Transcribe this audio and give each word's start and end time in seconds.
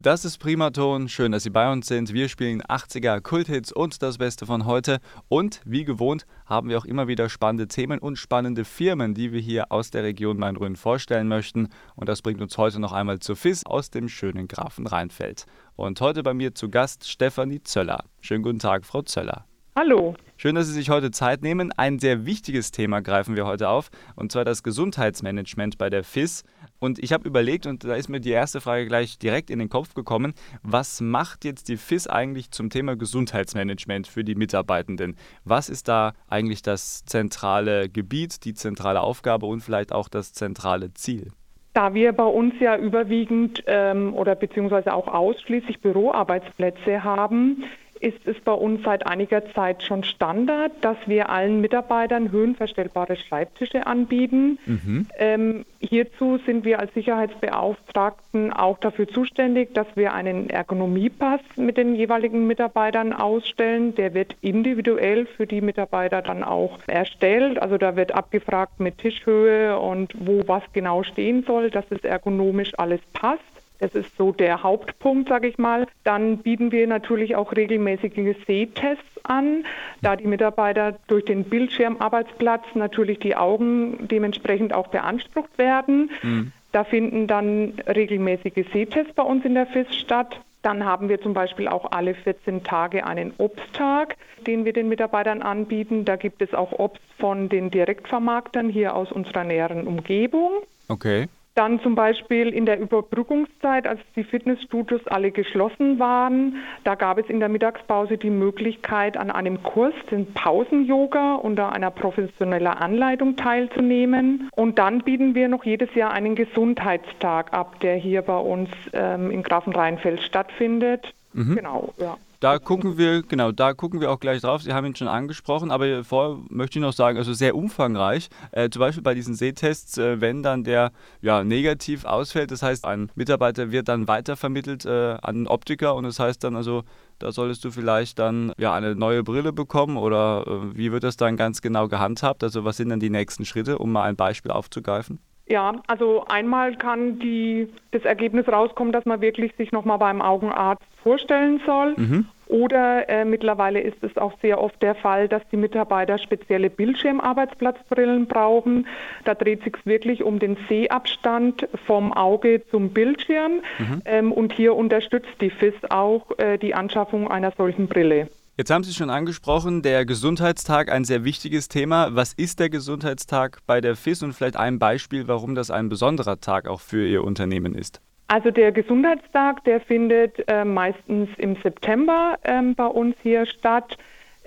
Das 0.00 0.24
ist 0.24 0.38
Primaton. 0.38 1.08
Schön, 1.08 1.32
dass 1.32 1.42
Sie 1.42 1.50
bei 1.50 1.72
uns 1.72 1.88
sind. 1.88 2.12
Wir 2.12 2.28
spielen 2.28 2.62
80er 2.62 3.20
Kulthits 3.20 3.72
und 3.72 4.00
das 4.00 4.18
Beste 4.18 4.46
von 4.46 4.64
heute. 4.64 5.00
Und 5.26 5.60
wie 5.64 5.84
gewohnt 5.84 6.24
haben 6.46 6.68
wir 6.68 6.78
auch 6.78 6.84
immer 6.84 7.08
wieder 7.08 7.28
spannende 7.28 7.66
Themen 7.66 7.98
und 7.98 8.14
spannende 8.14 8.64
Firmen, 8.64 9.14
die 9.14 9.32
wir 9.32 9.40
hier 9.40 9.72
aus 9.72 9.90
der 9.90 10.04
Region 10.04 10.38
Main-Rhön 10.38 10.76
vorstellen 10.76 11.26
möchten. 11.26 11.70
Und 11.96 12.08
das 12.08 12.22
bringt 12.22 12.40
uns 12.40 12.56
heute 12.56 12.78
noch 12.78 12.92
einmal 12.92 13.18
zur 13.18 13.34
FIS 13.34 13.66
aus 13.66 13.90
dem 13.90 14.08
schönen 14.08 14.46
Grafen 14.46 14.86
Rheinfeld. 14.86 15.46
Und 15.74 16.00
heute 16.00 16.22
bei 16.22 16.32
mir 16.32 16.54
zu 16.54 16.70
Gast 16.70 17.08
Stefanie 17.08 17.64
Zöller. 17.64 18.04
Schönen 18.20 18.44
guten 18.44 18.60
Tag, 18.60 18.84
Frau 18.84 19.02
Zöller. 19.02 19.46
Hallo. 19.74 20.14
Schön, 20.36 20.54
dass 20.54 20.66
Sie 20.66 20.72
sich 20.72 20.90
heute 20.90 21.12
Zeit 21.12 21.42
nehmen. 21.42 21.72
Ein 21.76 22.00
sehr 22.00 22.26
wichtiges 22.26 22.70
Thema 22.72 23.00
greifen 23.00 23.36
wir 23.36 23.46
heute 23.46 23.68
auf, 23.68 23.90
und 24.16 24.30
zwar 24.30 24.44
das 24.44 24.62
Gesundheitsmanagement 24.62 25.78
bei 25.78 25.90
der 25.90 26.02
FIS. 26.02 26.44
Und 26.80 26.98
ich 27.02 27.12
habe 27.12 27.26
überlegt, 27.26 27.66
und 27.66 27.84
da 27.84 27.94
ist 27.94 28.08
mir 28.08 28.20
die 28.20 28.30
erste 28.30 28.60
Frage 28.60 28.86
gleich 28.86 29.18
direkt 29.18 29.50
in 29.50 29.58
den 29.58 29.68
Kopf 29.68 29.94
gekommen, 29.94 30.34
was 30.62 31.00
macht 31.00 31.44
jetzt 31.44 31.68
die 31.68 31.76
FIS 31.76 32.06
eigentlich 32.06 32.50
zum 32.50 32.70
Thema 32.70 32.96
Gesundheitsmanagement 32.96 34.06
für 34.06 34.24
die 34.24 34.34
Mitarbeitenden? 34.34 35.16
Was 35.44 35.68
ist 35.68 35.88
da 35.88 36.12
eigentlich 36.28 36.62
das 36.62 37.04
zentrale 37.04 37.88
Gebiet, 37.88 38.44
die 38.44 38.54
zentrale 38.54 39.00
Aufgabe 39.00 39.46
und 39.46 39.60
vielleicht 39.60 39.92
auch 39.92 40.08
das 40.08 40.32
zentrale 40.32 40.94
Ziel? 40.94 41.28
Da 41.74 41.94
wir 41.94 42.12
bei 42.12 42.24
uns 42.24 42.54
ja 42.60 42.76
überwiegend 42.76 43.62
ähm, 43.66 44.14
oder 44.14 44.34
beziehungsweise 44.34 44.92
auch 44.92 45.06
ausschließlich 45.06 45.80
Büroarbeitsplätze 45.80 47.04
haben, 47.04 47.64
ist 48.00 48.26
es 48.26 48.38
bei 48.40 48.52
uns 48.52 48.82
seit 48.84 49.06
einiger 49.06 49.52
Zeit 49.52 49.82
schon 49.82 50.04
Standard, 50.04 50.72
dass 50.80 50.96
wir 51.06 51.28
allen 51.28 51.60
Mitarbeitern 51.60 52.30
höhenverstellbare 52.30 53.16
Schreibtische 53.16 53.86
anbieten. 53.86 54.58
Mhm. 54.66 55.06
Ähm, 55.18 55.64
hierzu 55.80 56.38
sind 56.46 56.64
wir 56.64 56.78
als 56.78 56.92
Sicherheitsbeauftragten 56.94 58.52
auch 58.52 58.78
dafür 58.78 59.08
zuständig, 59.08 59.74
dass 59.74 59.86
wir 59.94 60.12
einen 60.14 60.50
Ergonomiepass 60.50 61.40
mit 61.56 61.76
den 61.76 61.94
jeweiligen 61.94 62.46
Mitarbeitern 62.46 63.12
ausstellen. 63.12 63.94
Der 63.94 64.14
wird 64.14 64.36
individuell 64.40 65.26
für 65.26 65.46
die 65.46 65.60
Mitarbeiter 65.60 66.22
dann 66.22 66.42
auch 66.42 66.78
erstellt. 66.86 67.60
Also 67.60 67.78
da 67.78 67.96
wird 67.96 68.12
abgefragt 68.12 68.80
mit 68.80 68.98
Tischhöhe 68.98 69.78
und 69.78 70.14
wo 70.18 70.42
was 70.46 70.62
genau 70.72 71.02
stehen 71.02 71.44
soll, 71.44 71.70
dass 71.70 71.84
es 71.90 72.02
ergonomisch 72.04 72.72
alles 72.78 73.00
passt. 73.12 73.57
Das 73.78 73.94
ist 73.94 74.16
so 74.16 74.32
der 74.32 74.62
Hauptpunkt, 74.62 75.28
sage 75.28 75.48
ich 75.48 75.58
mal. 75.58 75.86
Dann 76.04 76.38
bieten 76.38 76.72
wir 76.72 76.86
natürlich 76.86 77.36
auch 77.36 77.52
regelmäßige 77.52 78.36
Sehtests 78.46 79.04
an, 79.22 79.64
da 80.02 80.16
die 80.16 80.26
Mitarbeiter 80.26 80.98
durch 81.06 81.24
den 81.24 81.44
Bildschirmarbeitsplatz 81.44 82.64
natürlich 82.74 83.20
die 83.20 83.36
Augen 83.36 84.08
dementsprechend 84.08 84.74
auch 84.74 84.88
beansprucht 84.88 85.56
werden. 85.58 86.10
Mhm. 86.22 86.52
Da 86.72 86.84
finden 86.84 87.26
dann 87.26 87.74
regelmäßige 87.86 88.66
Sehtests 88.72 89.14
bei 89.14 89.22
uns 89.22 89.44
in 89.44 89.54
der 89.54 89.66
FIS 89.66 89.94
statt. 89.96 90.40
Dann 90.62 90.84
haben 90.84 91.08
wir 91.08 91.20
zum 91.20 91.34
Beispiel 91.34 91.68
auch 91.68 91.92
alle 91.92 92.14
14 92.14 92.64
Tage 92.64 93.06
einen 93.06 93.32
Obsttag, 93.38 94.16
den 94.46 94.64
wir 94.64 94.72
den 94.72 94.88
Mitarbeitern 94.88 95.40
anbieten. 95.40 96.04
Da 96.04 96.16
gibt 96.16 96.42
es 96.42 96.52
auch 96.52 96.72
Obst 96.72 97.02
von 97.18 97.48
den 97.48 97.70
Direktvermarktern 97.70 98.68
hier 98.68 98.94
aus 98.94 99.12
unserer 99.12 99.44
näheren 99.44 99.86
Umgebung. 99.86 100.50
Okay. 100.88 101.28
Dann 101.58 101.80
zum 101.80 101.96
Beispiel 101.96 102.50
in 102.50 102.66
der 102.66 102.78
Überbrückungszeit, 102.78 103.88
als 103.88 103.98
die 104.14 104.22
Fitnessstudios 104.22 105.00
alle 105.08 105.32
geschlossen 105.32 105.98
waren, 105.98 106.58
da 106.84 106.94
gab 106.94 107.18
es 107.18 107.28
in 107.28 107.40
der 107.40 107.48
Mittagspause 107.48 108.16
die 108.16 108.30
Möglichkeit, 108.30 109.16
an 109.16 109.32
einem 109.32 109.60
Kurs, 109.64 109.92
den 110.08 110.32
Pausen-Yoga, 110.34 111.34
unter 111.34 111.72
einer 111.72 111.90
professionellen 111.90 112.68
Anleitung 112.68 113.34
teilzunehmen. 113.34 114.48
Und 114.54 114.78
dann 114.78 115.00
bieten 115.00 115.34
wir 115.34 115.48
noch 115.48 115.64
jedes 115.64 115.92
Jahr 115.96 116.12
einen 116.12 116.36
Gesundheitstag 116.36 117.52
ab, 117.52 117.80
der 117.80 117.96
hier 117.96 118.22
bei 118.22 118.38
uns 118.38 118.70
ähm, 118.92 119.32
in 119.32 119.42
Grafenrheinfeld 119.42 120.22
stattfindet. 120.22 121.12
Mhm. 121.32 121.56
Genau, 121.56 121.92
ja. 121.98 122.18
Da 122.40 122.60
gucken 122.60 122.96
wir, 122.96 123.22
genau, 123.22 123.50
da 123.50 123.74
gucken 123.74 124.00
wir 124.00 124.12
auch 124.12 124.20
gleich 124.20 124.42
drauf. 124.42 124.62
Sie 124.62 124.72
haben 124.72 124.86
ihn 124.86 124.94
schon 124.94 125.08
angesprochen, 125.08 125.72
aber 125.72 126.04
vorher 126.04 126.38
möchte 126.48 126.78
ich 126.78 126.82
noch 126.82 126.92
sagen, 126.92 127.18
also 127.18 127.32
sehr 127.32 127.56
umfangreich. 127.56 128.28
Äh, 128.52 128.70
zum 128.70 128.78
Beispiel 128.78 129.02
bei 129.02 129.14
diesen 129.14 129.34
Sehtests, 129.34 129.98
äh, 129.98 130.20
wenn 130.20 130.44
dann 130.44 130.62
der 130.62 130.92
ja, 131.20 131.42
negativ 131.42 132.04
ausfällt, 132.04 132.52
das 132.52 132.62
heißt, 132.62 132.84
ein 132.84 133.10
Mitarbeiter 133.16 133.72
wird 133.72 133.88
dann 133.88 134.06
weitervermittelt 134.06 134.84
äh, 134.86 135.16
an 135.20 135.34
den 135.34 135.46
Optiker 135.48 135.96
und 135.96 136.04
das 136.04 136.20
heißt 136.20 136.44
dann 136.44 136.54
also, 136.54 136.84
da 137.18 137.32
solltest 137.32 137.64
du 137.64 137.72
vielleicht 137.72 138.20
dann 138.20 138.52
ja 138.56 138.72
eine 138.72 138.94
neue 138.94 139.24
Brille 139.24 139.52
bekommen 139.52 139.96
oder 139.96 140.44
äh, 140.46 140.76
wie 140.76 140.92
wird 140.92 141.02
das 141.02 141.16
dann 141.16 141.36
ganz 141.36 141.60
genau 141.60 141.88
gehandhabt? 141.88 142.44
Also 142.44 142.64
was 142.64 142.76
sind 142.76 142.90
dann 142.90 143.00
die 143.00 143.10
nächsten 143.10 143.44
Schritte, 143.46 143.78
um 143.78 143.90
mal 143.90 144.04
ein 144.04 144.14
Beispiel 144.14 144.52
aufzugreifen? 144.52 145.18
Ja, 145.48 145.72
also 145.86 146.24
einmal 146.28 146.76
kann 146.76 147.18
die, 147.18 147.68
das 147.90 148.04
Ergebnis 148.04 148.46
rauskommen, 148.48 148.92
dass 148.92 149.06
man 149.06 149.22
wirklich 149.22 149.54
sich 149.56 149.72
nochmal 149.72 149.98
beim 149.98 150.20
Augenarzt 150.20 150.84
vorstellen 151.02 151.60
soll. 151.64 151.94
Mhm. 151.96 152.26
Oder 152.48 153.08
äh, 153.08 153.24
mittlerweile 153.24 153.80
ist 153.80 154.02
es 154.02 154.16
auch 154.16 154.32
sehr 154.40 154.60
oft 154.60 154.82
der 154.82 154.94
Fall, 154.94 155.28
dass 155.28 155.42
die 155.50 155.56
Mitarbeiter 155.56 156.18
spezielle 156.18 156.70
Bildschirmarbeitsplatzbrillen 156.70 158.26
brauchen. 158.26 158.86
Da 159.24 159.34
dreht 159.34 159.62
sich 159.64 159.74
wirklich 159.84 160.22
um 160.22 160.38
den 160.38 160.56
Sehabstand 160.68 161.68
vom 161.86 162.12
Auge 162.12 162.62
zum 162.70 162.90
Bildschirm. 162.90 163.60
Mhm. 163.78 164.02
Ähm, 164.04 164.32
und 164.32 164.52
hier 164.52 164.74
unterstützt 164.74 165.40
die 165.40 165.50
FIS 165.50 165.74
auch 165.90 166.38
äh, 166.38 166.58
die 166.58 166.74
Anschaffung 166.74 167.30
einer 167.30 167.52
solchen 167.52 167.86
Brille. 167.86 168.28
Jetzt 168.58 168.72
haben 168.72 168.82
Sie 168.82 168.92
schon 168.92 169.08
angesprochen, 169.08 169.82
der 169.82 170.04
Gesundheitstag, 170.04 170.90
ein 170.90 171.04
sehr 171.04 171.22
wichtiges 171.22 171.68
Thema. 171.68 172.16
Was 172.16 172.32
ist 172.32 172.58
der 172.58 172.68
Gesundheitstag 172.68 173.60
bei 173.68 173.80
der 173.80 173.94
FIS 173.94 174.24
und 174.24 174.32
vielleicht 174.32 174.56
ein 174.56 174.80
Beispiel, 174.80 175.28
warum 175.28 175.54
das 175.54 175.70
ein 175.70 175.88
besonderer 175.88 176.40
Tag 176.40 176.66
auch 176.66 176.80
für 176.80 177.06
Ihr 177.06 177.22
Unternehmen 177.22 177.76
ist? 177.76 178.00
Also 178.26 178.50
der 178.50 178.72
Gesundheitstag, 178.72 179.62
der 179.62 179.80
findet 179.80 180.42
äh, 180.48 180.64
meistens 180.64 181.28
im 181.38 181.54
September 181.62 182.36
ähm, 182.42 182.74
bei 182.74 182.86
uns 182.86 183.14
hier 183.22 183.46
statt. 183.46 183.96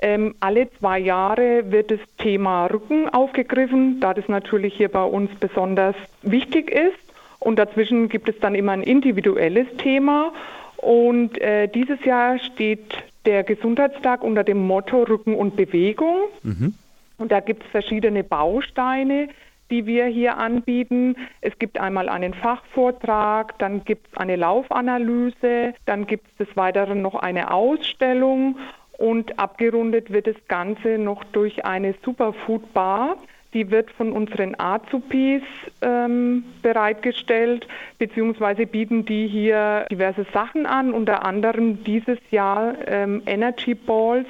Ähm, 0.02 0.36
alle 0.42 0.70
zwei 0.74 1.00
Jahre 1.00 1.72
wird 1.72 1.90
das 1.90 2.02
Thema 2.18 2.66
Rücken 2.66 3.08
aufgegriffen, 3.08 4.02
da 4.02 4.14
das 4.14 4.28
natürlich 4.28 4.74
hier 4.74 4.90
bei 4.90 5.06
uns 5.06 5.32
besonders 5.40 5.96
wichtig 6.22 6.70
ist. 6.70 7.00
Und 7.40 7.58
dazwischen 7.58 8.10
gibt 8.10 8.28
es 8.28 8.38
dann 8.42 8.56
immer 8.56 8.74
ein 8.74 8.84
individuelles 8.84 9.68
Thema. 9.78 10.34
Und 10.76 11.40
äh, 11.40 11.70
dieses 11.70 12.04
Jahr 12.04 12.40
steht 12.40 12.94
der 13.26 13.44
Gesundheitstag 13.44 14.24
unter 14.24 14.44
dem 14.44 14.66
Motto 14.66 15.04
Rücken 15.04 15.36
und 15.36 15.56
Bewegung. 15.56 16.16
Mhm. 16.44 16.74
Und 17.18 17.32
da 17.32 17.40
gibt 17.40 17.64
es 17.64 17.70
verschiedene 17.70 18.24
Bausteine, 18.24 19.30
die 19.70 19.86
wir 19.86 20.06
hier 20.06 20.38
anbieten. 20.38 21.16
Es 21.40 21.58
gibt 21.60 21.80
einmal 21.80 22.10
einen 22.10 22.34
Fachvortrag, 22.34 23.58
dann 23.60 23.84
gibt 23.86 24.08
es 24.08 24.18
eine 24.18 24.36
Laufanalyse, 24.36 25.74
dann 25.86 26.08
gibt 26.08 26.28
es 26.28 26.48
des 26.48 26.58
Weiteren 26.58 27.02
noch 27.02 27.16
eine 27.16 27.52
Ausstellung 27.52 28.58
und 28.98 29.40
abgerundet 29.40 30.12
wird 30.12 30.28
das 30.28 30.36
Ganze 30.48 30.98
noch 30.98 31.24
durch 31.24 31.66
eine 31.66 31.96
Superfood 32.04 32.74
Bar. 32.74 33.18
Die 33.54 33.70
wird 33.70 33.92
von 33.92 34.14
unseren 34.14 34.58
Azubis 34.58 35.42
ähm, 35.82 36.46
bereitgestellt, 36.62 37.68
beziehungsweise 37.98 38.66
bieten 38.66 39.06
die 39.06 39.28
hier 39.28 39.86
diverse 39.92 40.26
Sachen 40.34 40.66
an, 40.66 40.94
unter 40.94 41.26
anderem 41.26 41.84
dieses 41.84 42.18
Jahr 42.30 42.76
ähm, 42.88 43.22
Energy 43.26 43.76
Balls. 43.76 44.28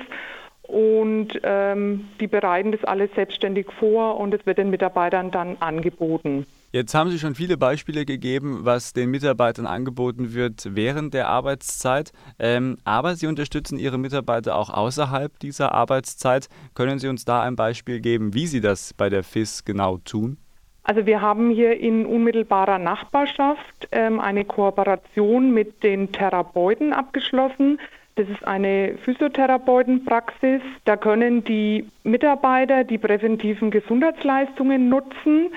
Und 0.63 1.39
ähm, 1.43 2.07
die 2.19 2.27
bereiten 2.27 2.71
das 2.71 2.83
alles 2.85 3.13
selbstständig 3.13 3.67
vor 3.77 4.17
und 4.17 4.33
es 4.33 4.45
wird 4.45 4.57
den 4.57 4.69
Mitarbeitern 4.69 5.29
dann 5.29 5.57
angeboten. 5.59 6.45
Jetzt 6.73 6.95
haben 6.95 7.09
Sie 7.09 7.19
schon 7.19 7.35
viele 7.35 7.57
Beispiele 7.57 8.05
gegeben, 8.05 8.61
was 8.63 8.93
den 8.93 9.11
Mitarbeitern 9.11 9.65
angeboten 9.65 10.33
wird 10.33 10.69
während 10.69 11.13
der 11.13 11.27
Arbeitszeit. 11.27 12.13
Ähm, 12.39 12.77
aber 12.85 13.15
Sie 13.15 13.27
unterstützen 13.27 13.77
Ihre 13.77 13.97
Mitarbeiter 13.97 14.55
auch 14.55 14.69
außerhalb 14.69 15.37
dieser 15.39 15.73
Arbeitszeit. 15.73 16.47
Können 16.73 16.97
Sie 16.97 17.09
uns 17.09 17.25
da 17.25 17.41
ein 17.41 17.57
Beispiel 17.57 17.99
geben, 17.99 18.33
wie 18.33 18.47
Sie 18.47 18.61
das 18.61 18.93
bei 18.93 19.09
der 19.09 19.23
FIS 19.23 19.65
genau 19.65 19.97
tun? 19.97 20.37
Also 20.83 21.05
wir 21.05 21.19
haben 21.19 21.49
hier 21.49 21.77
in 21.77 22.05
unmittelbarer 22.05 22.79
Nachbarschaft 22.79 23.89
ähm, 23.91 24.21
eine 24.21 24.45
Kooperation 24.45 25.53
mit 25.53 25.83
den 25.83 26.13
Therapeuten 26.13 26.93
abgeschlossen. 26.93 27.79
Das 28.15 28.29
ist 28.29 28.47
eine 28.47 28.97
Physiotherapeutenpraxis. 29.03 30.61
Da 30.85 30.95
können 30.95 31.43
die 31.43 31.85
Mitarbeiter 32.03 32.85
die 32.85 32.97
präventiven 32.97 33.71
Gesundheitsleistungen 33.71 34.87
nutzen. 34.87 35.49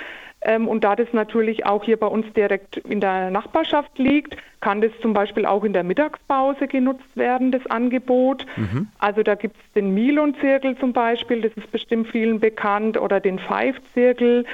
Ähm, 0.44 0.68
und 0.68 0.84
da 0.84 0.94
das 0.94 1.08
natürlich 1.12 1.64
auch 1.64 1.84
hier 1.84 1.96
bei 1.98 2.06
uns 2.06 2.30
direkt 2.34 2.76
in 2.76 3.00
der 3.00 3.30
Nachbarschaft 3.30 3.98
liegt, 3.98 4.36
kann 4.60 4.80
das 4.80 4.92
zum 5.00 5.12
Beispiel 5.12 5.46
auch 5.46 5.64
in 5.64 5.72
der 5.72 5.84
Mittagspause 5.84 6.68
genutzt 6.68 7.16
werden, 7.16 7.50
das 7.50 7.66
Angebot. 7.66 8.46
Mhm. 8.56 8.88
Also 8.98 9.22
da 9.22 9.34
gibt 9.34 9.56
es 9.56 9.72
den 9.74 9.92
Milon-Zirkel 9.94 10.76
zum 10.78 10.92
Beispiel, 10.92 11.42
das 11.42 11.52
ist 11.52 11.70
bestimmt 11.70 12.08
vielen 12.08 12.40
bekannt, 12.40 12.98
oder 12.98 13.20
den 13.20 13.38
Five-Zirkel. 13.38 14.44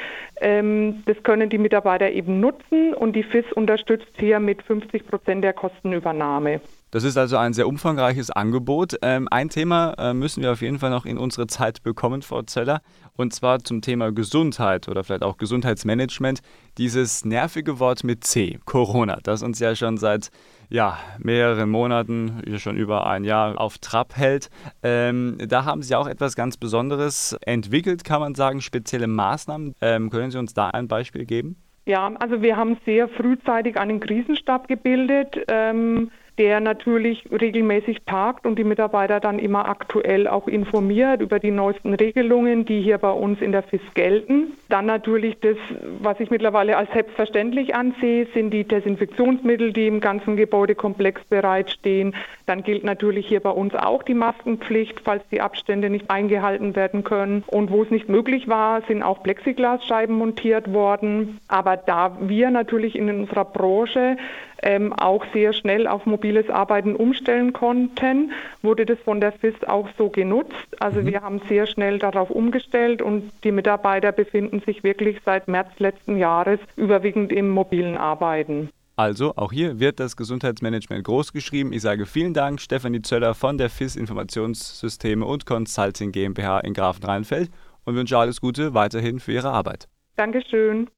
Ähm, 0.41 1.03
das 1.07 1.23
können 1.23 1.51
die 1.51 1.59
Mitarbeiter 1.59 2.11
eben 2.11 2.41
nutzen 2.41 2.95
und 2.95 3.15
die 3.15 3.23
FIS 3.23 3.53
unterstützt 3.53 4.13
hier 4.17 4.41
mit 4.41 4.63
50 4.63 5.07
Prozent 5.07 5.45
der 5.45 5.53
Kostenübernahme. 5.53 6.61
Das 6.93 7.05
ist 7.05 7.17
also 7.17 7.37
ein 7.37 7.53
sehr 7.53 7.69
umfangreiches 7.69 8.31
Angebot. 8.31 8.97
Ähm, 9.03 9.29
ein 9.31 9.49
Thema 9.49 9.95
äh, 9.97 10.13
müssen 10.13 10.43
wir 10.43 10.51
auf 10.51 10.61
jeden 10.61 10.81
Fall 10.81 10.91
noch 10.91 11.07
in 11.07 11.19
unsere 11.19 11.47
Zeit 11.47 11.85
bekommen, 11.85 12.23
Frau 12.23 12.43
Zeller, 12.43 12.81
und 13.17 13.33
zwar 13.33 13.61
zum 13.61 13.81
Thema 13.81 14.11
Gesundheit 14.11 14.89
oder 14.89 15.05
vielleicht 15.05 15.23
auch 15.23 15.37
Gesundheitsmanagement. 15.37 16.41
Dieses 16.79 17.25
nervige 17.25 17.79
Wort 17.79 18.03
mit 18.03 18.25
C, 18.25 18.59
Corona, 18.65 19.19
das 19.23 19.45
uns 19.45 19.61
ja 19.61 19.77
schon 19.77 19.99
seit 19.99 20.31
ja, 20.69 20.99
mehreren 21.19 21.71
Monaten, 21.71 22.43
schon 22.57 22.77
über 22.77 23.07
ein 23.07 23.23
Jahr 23.23 23.61
auf 23.61 23.79
Trab 23.79 24.17
hält. 24.17 24.51
Ähm, 24.83 25.39
da 25.47 25.65
haben 25.65 25.83
Sie 25.83 25.95
auch 25.95 26.09
etwas 26.09 26.35
ganz 26.35 26.57
Besonderes 26.57 27.37
entwickelt, 27.43 28.03
kann 28.03 28.21
man 28.21 28.35
sagen, 28.35 28.61
spezielle 28.61 29.07
Maßnahmen. 29.07 29.75
Ähm, 29.81 30.11
können 30.11 30.33
Sie 30.33 30.39
uns 30.39 30.55
da 30.55 30.71
ein 30.71 30.89
Beispiel 30.89 31.25
geben? 31.25 31.57
Ja, 31.87 32.13
also 32.21 32.43
wir 32.43 32.57
haben 32.57 32.79
sehr 32.85 33.09
frühzeitig 33.09 33.77
einen 33.77 34.01
Krisenstab 34.01 34.69
gebildet. 34.69 35.37
Ähm, 35.49 36.11
der 36.41 36.59
natürlich 36.61 37.23
regelmäßig 37.31 37.99
tagt 38.07 38.47
und 38.47 38.59
die 38.59 38.65
Mitarbeiter 38.65 39.21
dann 39.21 39.39
immer 39.39 39.69
aktuell 39.69 40.27
auch 40.27 40.49
informiert 40.49 41.21
über 41.21 41.39
die 41.39 41.51
neuesten 41.51 41.93
Regelungen, 41.93 42.65
die 42.65 42.81
hier 42.81 42.97
bei 42.97 43.11
uns 43.11 43.43
in 43.43 43.53
der 43.53 43.63
FIS 43.63 43.83
gelten. 43.93 44.55
Dann 44.71 44.87
natürlich 44.87 45.39
das, 45.41 45.59
was 46.01 46.19
ich 46.19 46.31
mittlerweile 46.31 46.79
als 46.79 46.91
selbstverständlich 46.93 47.75
ansehe, 47.75 48.27
sind 48.33 48.53
die 48.53 48.65
Desinfektionsmittel, 48.65 49.75
die 49.75 49.87
im 49.87 50.01
ganzen 50.01 50.37
Gebäudekomplex 50.37 51.23
bereitstehen. 51.25 52.15
Dann 52.47 52.63
gilt 52.63 52.85
natürlich 52.85 53.27
hier 53.27 53.41
bei 53.41 53.51
uns 53.51 53.75
auch 53.75 54.03
die 54.03 54.15
Maskenpflicht, 54.15 55.01
falls 55.05 55.23
die 55.31 55.43
Abstände 55.43 55.91
nicht 55.91 56.11
eingehalten 56.11 56.75
werden 56.75 57.05
können. 57.05 57.45
Und 57.49 57.71
wo 57.71 57.83
es 57.83 57.91
nicht 57.91 58.09
möglich 58.09 58.49
war, 58.49 58.81
sind 58.89 59.03
auch 59.03 59.23
Plexiglasscheiben 59.23 60.17
montiert 60.17 60.73
worden. 60.73 61.39
Aber 61.49 61.77
da 61.77 62.17
wir 62.19 62.51
natürlich 62.51 62.97
in 62.97 63.11
unserer 63.11 63.45
Branche 63.45 64.17
ähm, 64.62 64.93
auch 64.93 65.25
sehr 65.33 65.53
schnell 65.53 65.87
auf 65.87 66.07
mobiles 66.07 66.49
Arbeiten 66.51 66.95
umstellen 66.95 67.53
konnten, 67.53 68.33
wurde 68.62 68.87
das 68.87 68.99
von 69.01 69.21
der 69.21 69.33
FIS 69.33 69.55
auch 69.67 69.89
so 69.97 70.09
genutzt. 70.09 70.55
Also 70.81 71.01
mhm. 71.01 71.07
wir 71.07 71.23
haben 71.23 71.41
sehr 71.49 71.67
schnell 71.67 71.99
darauf 71.99 72.31
umgestellt 72.31 73.03
und 73.03 73.31
die 73.45 73.53
Mitarbeiter 73.53 74.12
befinden 74.12 74.61
sich 74.61 74.83
wirklich 74.83 75.19
seit 75.25 75.49
März 75.49 75.71
letzten 75.79 76.17
Jahres 76.17 76.61
überwiegend 76.77 77.33
im 77.33 77.51
mobilen 77.51 77.97
Arbeiten. 77.97 78.71
Also, 78.97 79.35
auch 79.37 79.51
hier 79.51 79.81
wird 79.81 79.99
das 79.99 80.15
Gesundheitsmanagement 80.15 81.05
großgeschrieben. 81.05 81.73
Ich 81.73 81.81
sage 81.81 82.05
vielen 82.05 82.35
Dank, 82.35 82.61
Stefanie 82.61 83.01
Zöller 83.01 83.33
von 83.33 83.57
der 83.57 83.71
FIS 83.71 83.97
Informationssysteme 83.97 85.25
und 85.25 85.47
Consulting 85.47 86.12
GmbH 86.12 86.61
in 86.61 86.75
Grafenrheinfeld 86.75 87.51
und 87.87 87.95
wünsche 87.95 88.19
alles 88.19 88.43
Gute 88.43 88.75
weiterhin 88.75 89.19
für 89.19 89.33
Ihre 89.33 89.53
Arbeit. 89.53 89.89
Dankeschön. 90.17 90.91